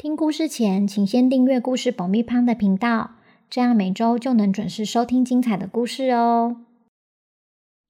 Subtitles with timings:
[0.00, 3.16] 听故事前，请先订阅故事爆米花的频道，
[3.50, 6.64] 这样每周就能准时收听精彩的故事哦。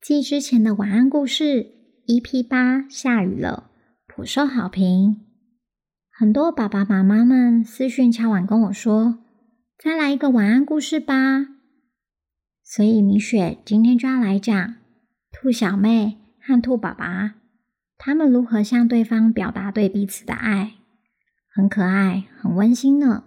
[0.00, 1.74] 继之前的晚安故事
[2.06, 3.70] EP 八下雨了，
[4.06, 5.20] 颇受好评。
[6.10, 9.18] 很多爸爸妈妈们私讯敲碗跟我说
[9.78, 11.46] ：“再来一个晚安故事吧。”
[12.64, 14.76] 所以米雪今天就要来讲
[15.30, 17.34] 兔小妹和兔爸爸
[17.98, 20.76] 他们如何向对方表达对彼此的爱，
[21.58, 23.24] 很可爱，很温馨呢。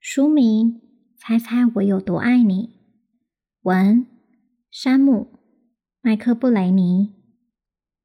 [0.00, 0.80] 书名：
[1.16, 2.80] 猜猜我有多爱你。
[3.62, 4.04] 文：
[4.72, 5.38] 山姆。
[6.00, 7.14] 麦克布雷尼，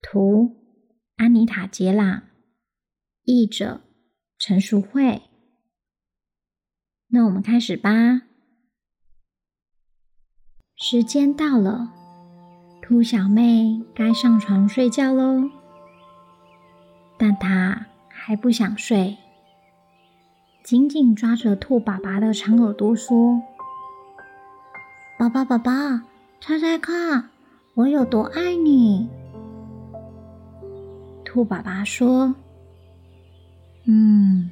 [0.03, 0.55] 图
[1.15, 2.25] 安妮塔杰朗，
[3.23, 3.81] 译者
[4.37, 5.23] 陈淑慧。
[7.07, 8.21] 那我们开始吧。
[10.75, 11.91] 时间到了，
[12.83, 15.49] 兔小妹该上床睡觉喽，
[17.17, 17.87] 但她
[18.23, 19.17] 还不想睡，
[20.63, 23.41] 紧紧抓着兔爸爸的长耳朵说
[25.17, 26.03] ：“爸爸，爸爸，
[26.39, 27.31] 猜猜看。”
[27.73, 29.09] 我有多爱你？
[31.25, 32.35] 兔爸爸说
[33.85, 34.51] ：“嗯，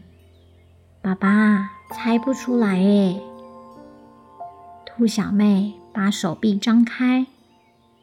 [1.03, 3.21] 爸爸猜不出来诶。”
[4.83, 7.27] 兔小妹把手臂张开，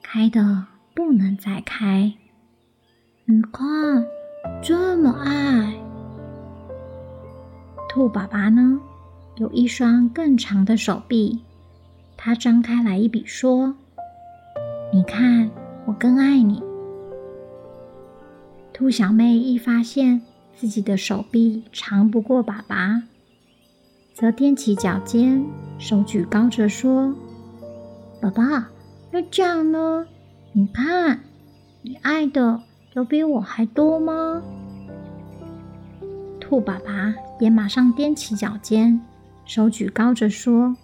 [0.01, 2.13] 开得不能再开。
[3.25, 4.07] 你看，
[4.63, 5.75] 这么爱。
[7.89, 8.81] 兔爸爸呢，
[9.37, 11.41] 有一双更长的手臂，
[12.17, 13.75] 他张开来一比说。
[14.93, 15.51] 你看，
[15.85, 16.63] 我更爱你。
[18.73, 20.23] 兔小妹一发现
[20.55, 23.03] 自己的手臂长不过爸爸，
[24.15, 25.45] 则踮起脚尖，
[25.79, 27.15] 手举高着说
[28.21, 28.71] ：“爸爸，
[29.13, 30.07] 要这样呢？
[30.53, 31.21] 你看，
[31.83, 32.61] 你爱的
[32.97, 34.43] 有比我还多吗？”
[36.41, 38.99] 兔爸爸也马上踮起脚尖，
[39.45, 40.75] 手举高着说：“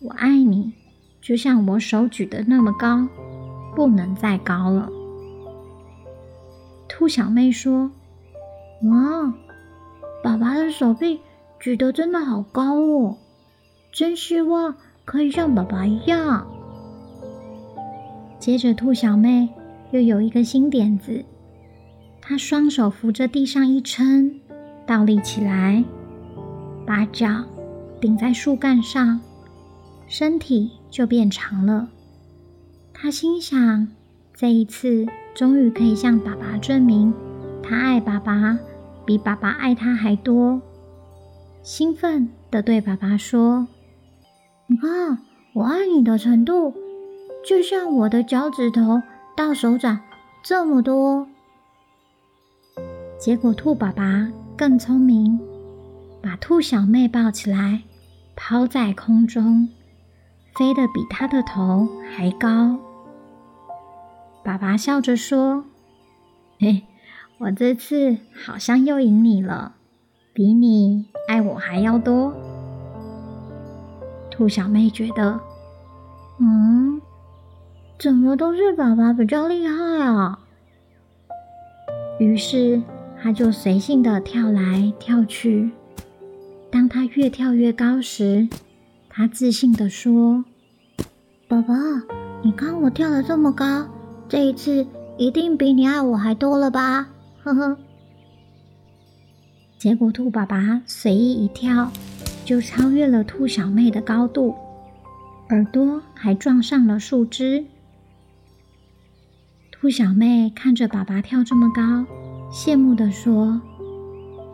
[0.00, 0.72] 我爱你。”
[1.20, 3.06] 就像我手举的那么高，
[3.74, 4.88] 不能再高了。
[6.88, 7.90] 兔小妹说
[8.88, 9.34] ：“哇，
[10.22, 11.20] 爸爸的手臂
[11.58, 13.18] 举得真的好高哦，
[13.92, 16.46] 真希望可以像爸爸一样。”
[18.40, 19.48] 接着，兔小妹
[19.96, 21.24] 又有一个新点子，
[22.20, 24.38] 他双手扶着地上一撑，
[24.86, 25.82] 倒立起来，
[26.86, 27.42] 把脚
[27.98, 29.18] 顶在树干上。
[30.06, 31.88] 身体就变长了。
[32.92, 33.88] 他心想：
[34.34, 37.14] 这一次终于可以向爸爸证明，
[37.62, 38.58] 他爱爸爸
[39.06, 40.60] 比爸爸爱他还多。
[41.62, 43.66] 兴奋地对爸爸说
[44.68, 45.18] ：“你看，
[45.54, 46.74] 我爱你的程度，
[47.48, 49.02] 就像我的脚趾头
[49.36, 50.00] 到手掌
[50.42, 51.28] 这么多。”
[53.20, 55.38] 结果，兔爸爸更聪明，
[56.22, 57.82] 把兔小妹抱起来，
[58.34, 59.68] 抛在空中。
[60.56, 62.78] 飞得比他的头还高。
[64.42, 65.64] 爸爸笑着说
[66.58, 66.84] ：“嘿，
[67.36, 69.74] 我这次好像又赢你了，
[70.32, 72.32] 比你爱我还要多。”
[74.32, 75.38] 兔小妹觉得，
[76.38, 77.02] 嗯，
[77.98, 79.74] 怎么都是爸爸比较厉害
[80.04, 80.38] 啊？
[82.18, 82.82] 于是，
[83.20, 85.70] 她就随性的跳来跳去。
[86.70, 88.48] 当她越跳越高时，
[89.08, 90.44] 他自信的说
[91.48, 91.74] ：“宝宝，
[92.42, 93.86] 你看我跳的这么高，
[94.28, 94.86] 这一次
[95.16, 97.08] 一定比你爱我还多了吧？”
[97.42, 97.78] 呵呵。
[99.78, 101.90] 结果兔爸爸随意一跳，
[102.44, 104.54] 就超越了兔小妹的高度，
[105.48, 107.64] 耳朵还撞上了树枝。
[109.78, 111.82] 兔小妹看着爸爸跳这么高，
[112.50, 113.60] 羡慕地说：“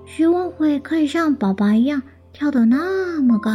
[0.04, 2.02] 希望我也可以像爸爸一样
[2.32, 3.50] 跳得那么高。”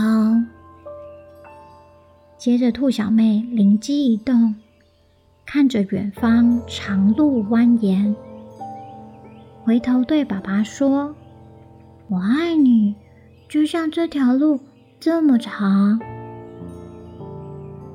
[2.40, 4.56] 接着，兔小妹灵机一动，
[5.46, 8.16] 看着远方长路蜿蜒，
[9.66, 11.13] 回头对爸爸说
[12.08, 12.96] ：“我爱你，
[13.50, 14.58] 就像这条路
[15.02, 16.00] 这么长。”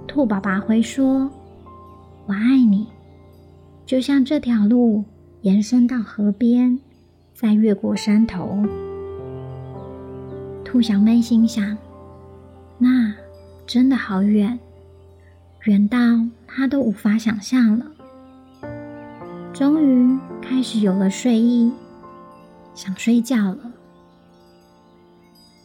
[0.06, 1.30] 兔爸爸回说
[2.28, 2.86] ：“我爱你，
[3.92, 5.04] 就像这条路
[5.42, 6.78] 延伸到河边，
[7.34, 8.58] 再越过山头。”
[10.64, 11.76] 兔小妹心想
[12.80, 13.12] ：“那
[13.66, 14.58] 真的好远，
[15.64, 15.98] 远到
[16.46, 17.84] 她都无法想象了。
[19.52, 21.70] 终于开始有了睡意，
[22.74, 23.72] 想睡觉了。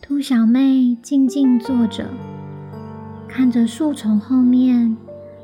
[0.01, 2.09] 兔小妹静静坐着，
[3.25, 4.97] 看着树丛后面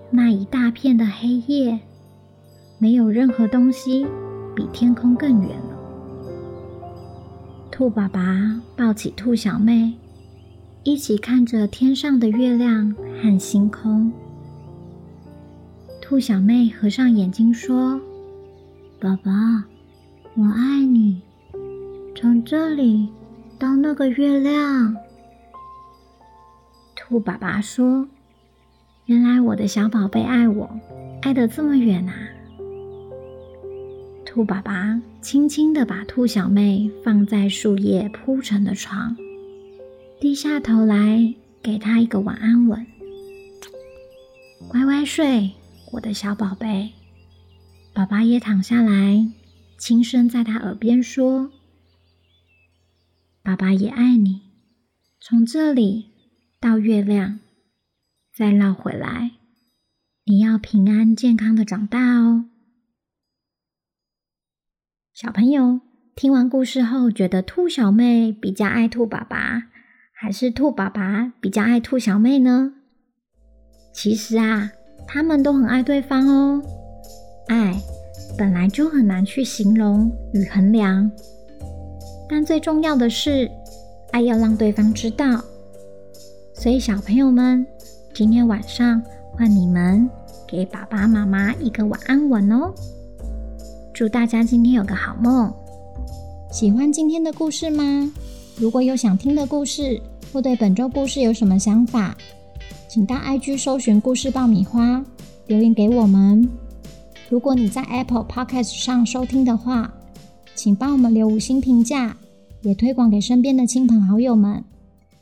[0.09, 1.79] 那一大片的黑夜，
[2.83, 4.05] 没有任何东西
[4.53, 6.89] 比天空更远了。
[7.71, 9.93] 兔爸爸抱起兔小妹，
[10.83, 14.11] 一起看着天上的月亮和星空。
[16.01, 17.97] 兔小妹合上眼睛说
[18.99, 19.63] ：“爸爸，
[20.35, 21.21] 我爱你。
[22.13, 23.07] 从这里。”
[23.57, 24.93] 到那个月亮，
[26.97, 28.05] 兔爸爸说
[29.07, 30.69] ：“原来我的小宝贝爱我，
[31.21, 32.13] 爱得这么远啊！”
[34.33, 39.15] 兔爸爸轻轻地把兔小妹放在树叶铺成的床，
[40.19, 42.83] 低下头来给她一个晚安吻。
[44.67, 45.51] 乖乖睡，
[45.91, 46.93] 我的小宝贝。
[47.93, 49.31] 爸爸也躺下来，
[49.77, 51.51] 轻声在她耳边说。
[53.43, 54.41] 爸爸也爱你，
[55.19, 56.05] 从这里
[56.59, 57.39] 到月亮，
[58.33, 59.33] 再绕回来，
[60.25, 62.45] 你要平安健康的长大哦。
[65.13, 65.79] 小朋友
[66.15, 69.65] 听完故事后，觉得兔小妹比较爱兔爸爸，
[70.11, 72.73] 还是兔爸爸比较爱兔小妹呢？
[73.93, 74.71] 其实啊，
[75.07, 76.63] 他们都很爱对方哦。
[77.47, 77.79] 爱
[78.35, 81.11] 本来就很难去形容与衡量。
[82.27, 83.47] 但最重要的是，
[84.11, 85.43] 爱要让对方知道。
[86.55, 87.63] 所以，小朋友们，
[88.15, 88.99] 今天晚上
[89.33, 90.09] 换你们
[90.47, 92.73] 给爸爸妈妈一个晚安吻哦！
[93.93, 95.53] 祝大家今天有个好梦。
[96.51, 98.11] 喜欢今天的故事吗？
[98.57, 100.01] 如果有想听的故事，
[100.31, 102.17] 或对本周故事有什么想法，
[102.89, 105.05] 请到 IG 搜寻“故事爆米花”，
[105.45, 106.49] 留言给我们。
[107.29, 109.93] 如果你在 Apple Podcast 上收听的话，
[110.55, 112.17] 请帮我们留五星评价。
[112.61, 114.63] 也推广给身边的亲朋好友们。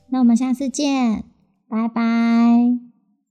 [0.10, 1.24] 那我们下次见，
[1.68, 2.91] 拜拜。